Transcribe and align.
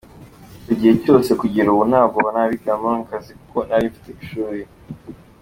icyo 0.59 0.73
gihe 0.79 0.93
cyose 1.03 1.29
kugera 1.41 1.67
ubu 1.73 1.83
ntabwo 1.91 2.17
nabibagamo 2.33 2.87
nk’akazi 2.93 3.31
kuko 3.39 3.57
nari 3.67 3.85
mfite 3.91 4.09
ishuri. 4.23 4.61